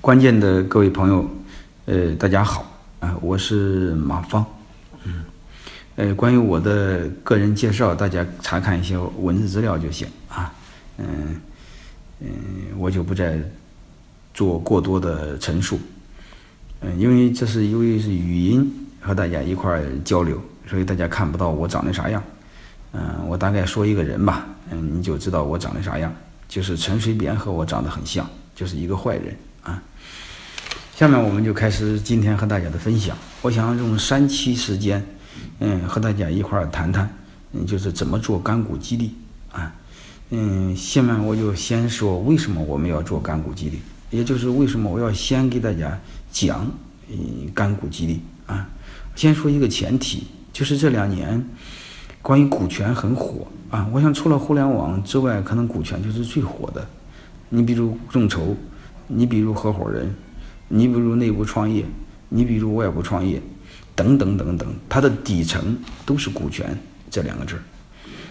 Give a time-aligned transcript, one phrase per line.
[0.00, 1.28] 关键的各位朋友，
[1.86, 4.44] 呃，大家好啊，我是马芳，
[5.04, 5.24] 嗯，
[5.96, 10.52] 呃，关于我的个人介绍，大家查看一些文字资料就行啊，
[10.98, 11.40] 嗯
[12.20, 12.28] 嗯，
[12.76, 13.38] 我就不再
[14.34, 15.80] 做过多的陈述，
[16.82, 22.22] 嗯，因为这是由于是语音和大家一块儿交流，所以大家看不到我长得啥样，
[22.92, 26.12] 嗯，我大概说一个人吧，嗯，你就知道我长得啥样，
[26.46, 29.82] 就是陈水扁和我长得很像，就是一个坏人啊。
[30.94, 33.16] 下面我们就开始今天和大家的分享。
[33.42, 35.04] 我想用三期时间，
[35.58, 37.12] 嗯，和大家一块儿谈谈，
[37.52, 39.12] 嗯，就是怎么做干股激励
[39.50, 39.74] 啊。
[40.30, 45.98] 嗯，下面我就先说为什么我们要做干股激励，也就是为什么我要先给大家
[46.30, 46.70] 讲，
[47.08, 48.68] 嗯，干股激励啊。
[49.16, 51.44] 先说一个前提，就是这两年
[52.22, 53.88] 关于股权很火啊。
[53.92, 56.86] 我想除了互联网之外，可能股权就是最火的。
[57.54, 58.56] 你比如众筹，
[59.06, 60.12] 你比如合伙人。
[60.66, 61.84] 你比如内部创业，
[62.30, 63.40] 你比如外部创业，
[63.94, 66.76] 等等等等，它的底层都是股权
[67.10, 67.62] 这两个字儿。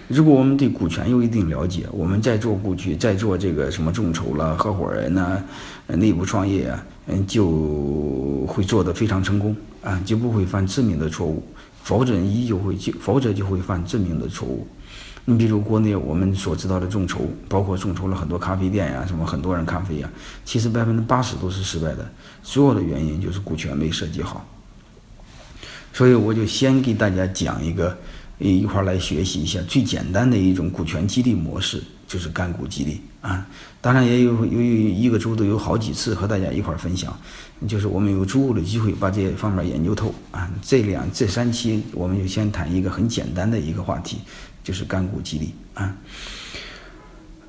[0.10, 5.42] 如果我们对股权有一定了解，我们在做股权，在做这个什么众筹了、合伙人呐、
[5.88, 11.42] 内部创业啊，嗯，就会做得非常成功啊，就不会犯致命的错误。
[11.84, 14.68] 否则一就会就，否则就会犯致命的错误。
[15.26, 20.10] 你比如国内我们所知道的众筹，包括众筹了很多咖啡店呀，什么很多人咖啡呀，
[20.44, 24.46] 其实百分之八十都是失败的，所有的原因就是股权没设计好。
[25.94, 27.98] 所以我就先给大家讲一个，
[28.38, 33.48] 一块来学习一下最简单的一种股权激励模式，就是干股激励啊。
[33.80, 37.18] 当然也有由于一个周都有好几次和大家一块分享，
[37.68, 40.52] 就是我们有足够的机会把这些方面研究透啊。
[40.62, 44.18] 这两这三期我们就先谈一个很简单的一个话题。
[44.64, 45.96] 就是干股激励啊，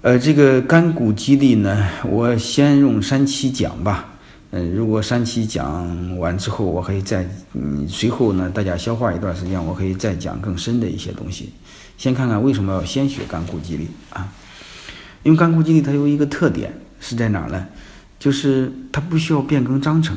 [0.02, 4.10] 呃，这个干股激励呢，我先用三期讲吧。
[4.50, 11.52] 嗯，如果三期讲完之后，我可以再嗯，随后呢，大家消化一段时间，我可以再讲更深的一些东西。
[11.96, 14.32] 先看看为什么要先学干股激励啊？
[15.22, 17.66] 因为干股激励它有一个特点是在哪呢？
[18.18, 20.16] 就是它不需要变更章程，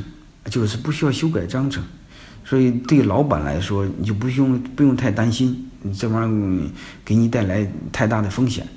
[0.50, 1.84] 就是不需要修改章程，
[2.44, 5.70] 所以对老板来说，你就不用不用太担心。
[5.94, 6.70] 这玩意儿
[7.06, 8.68] 给你带来太大的风险，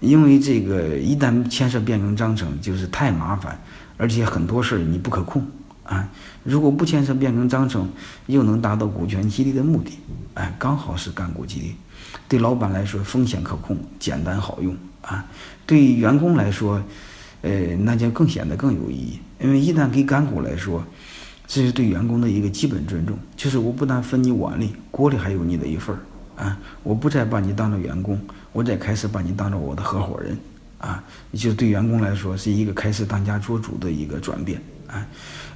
[0.00, 3.58] 因为这个一旦牵涉变更章程，就是太麻烦，
[3.96, 5.46] 而且很多事儿你不可控
[5.84, 6.08] 啊。
[6.44, 7.88] 如果不牵涉变更章程，
[8.26, 9.98] 又能达到股权激励的目的，
[10.34, 11.74] 哎，刚好是干股激励。
[12.28, 15.24] 对老板来说，风险可控，简单好用啊。
[15.64, 16.82] 对员工来说，
[17.42, 20.84] 呃，那就更显得更有意义，因为一旦给干股来说。
[21.48, 26.02] 这是对员工的一个基本尊重，就是我不但分你碗里，锅里还有你的一份儿。
[26.36, 28.20] 啊，我不再把你当做员工，
[28.52, 30.38] 我再开始把你当做我的合伙人，
[30.78, 31.02] 啊，
[31.32, 35.06] 就对员工来说是一个开始当家做主的一个转变，啊，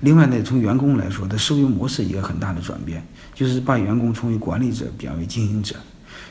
[0.00, 5.76] 另外呢，从员工来说，他思维模式一个很大的转变，就是把员工从为管理者变为经营者，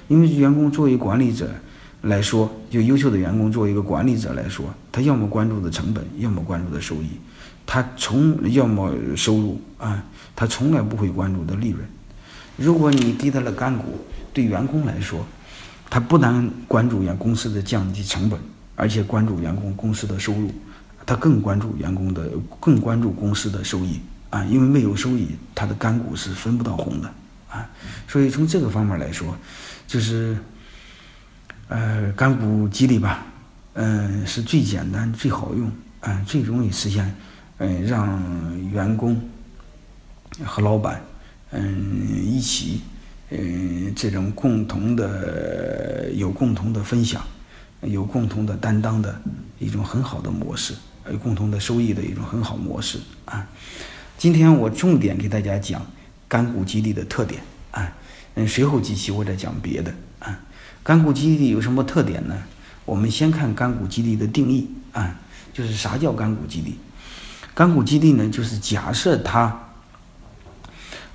[0.07, 1.49] 因为员工作为管理者
[2.01, 7.09] 来说，就优秀的员工作为一个管理者来说，他要么关注的成本，要么关注的收益，
[7.65, 10.03] 他从要么收入啊，
[10.35, 11.85] 他从来不会关注的利润，
[12.59, 13.99] 如果你给他了干股。
[14.31, 15.25] 对员工来说，
[15.89, 18.39] 他不但关注员公司的降低成本，
[18.75, 20.51] 而且关注员工公司的收入，
[21.03, 23.99] 他更关注员工的，更关注公司的收益
[24.29, 24.45] 啊！
[24.45, 27.11] 因为没有收益，他的干股是分不到红的
[27.49, 27.67] 啊！
[28.07, 29.35] 所以从这个方面来说，
[29.87, 30.37] 就是
[31.67, 33.25] 呃，干股激励吧，
[33.73, 35.69] 嗯，是最简单、最好用
[36.01, 37.13] 啊，最容易实现，
[37.57, 39.19] 嗯，让员工
[40.45, 41.01] 和老板
[41.51, 42.81] 嗯一起。
[43.31, 47.23] 嗯，这种共同的有共同的分享，
[47.83, 49.21] 有共同的担当的
[49.59, 50.73] 一种很好的模式，
[51.11, 53.47] 有共同的收益的一种很好模式啊。
[54.17, 55.85] 今天我重点给大家讲
[56.27, 57.39] 干股激励的特点
[57.69, 57.93] 啊。
[58.33, 60.39] 嗯，随后几期我再讲别的啊。
[60.81, 62.35] 干股激励有什么特点呢？
[62.83, 65.19] 我们先看干股激励的定义啊，
[65.53, 66.79] 就是啥叫干股激励？
[67.53, 69.68] 干股激励呢，就是假设它。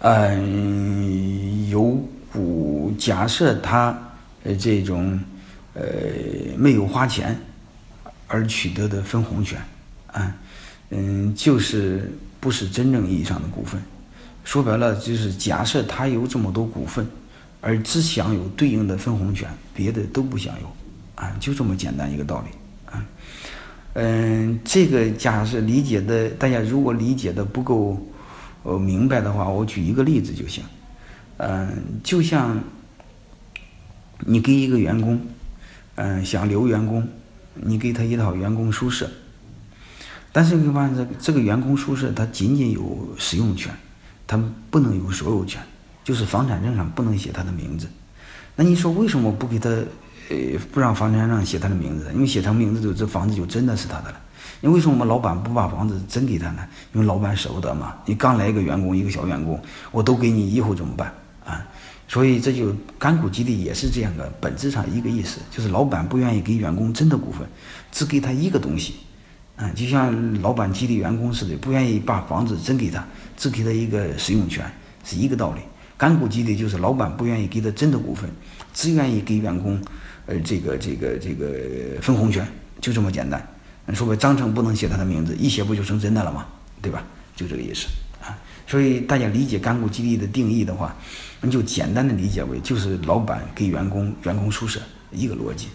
[0.06, 1.99] 嗯，有
[2.31, 3.99] 股假设他
[4.59, 5.19] 这种
[5.73, 5.83] 呃
[6.59, 7.35] 没有花钱
[8.27, 9.59] 而取得的分红权，
[10.09, 10.37] 啊，
[10.91, 13.81] 嗯，就是不是真正意义上的股份。
[14.45, 17.06] 说白了，就是假设他有这么多股份，
[17.62, 20.71] 而只享有对应的分红权，别的都不享有，
[21.15, 23.06] 啊，就这么简单一个道理，啊，
[23.95, 27.99] 嗯，这个假设理解的，大家如果理解的不够。
[28.64, 30.64] 我明白的话，我举一个例子就行。
[31.37, 31.69] 嗯，
[32.02, 32.58] 就像
[34.20, 35.20] 你给一个员工，
[35.96, 37.06] 嗯，想留员工，
[37.55, 39.08] 你给他一套员工宿舍，
[40.32, 43.72] 但是你发现这这个员工宿舍它仅仅有使用权，
[44.26, 45.60] 他不能有所有权，
[46.02, 47.87] 就是房产证上不能写他的名字。
[48.56, 50.37] 那你说为什么不给他呃
[50.72, 52.10] 不让房产证上写他的名字？
[52.14, 54.20] 因为写他名字就这房子就真的是他的了。
[54.64, 56.66] 你为什么我们老板不把房子真给他呢？
[56.94, 57.96] 因为老板舍不得嘛。
[58.06, 61.12] 你刚来一个员工，一个小员工，我都给你，以后怎么办
[61.44, 61.62] 啊？
[62.08, 67.46] 所以这就干股激励也是这样的，本质上一个意思，就是老板不愿意给员工真的股份，
[67.93, 68.94] 只给他一个东西，
[69.56, 73.06] 啊，就像老板激励员工似的，不愿意把房子真给他，
[73.37, 74.64] 只给他一个使用权，
[75.05, 75.60] 是一个道理。
[75.99, 78.31] 干股激励就是老板不愿意给他真的股份，
[78.72, 79.78] 只愿意给员工，
[80.25, 82.49] 呃，这个这个这个分红权，
[82.81, 83.46] 就这么简单。
[83.92, 86.46] 说白，章程不能写他的名字，一写不就成真的了吗？
[86.81, 87.02] 对吧？
[87.34, 87.88] 就这个意思
[88.22, 88.38] 啊。
[88.66, 90.96] 所以大家理解干股激励的定义的话，
[91.42, 95.69] 你就简单的理解为就是老板给员工员工宿舍一个逻辑。